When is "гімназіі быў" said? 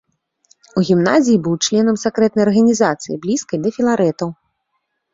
0.89-1.59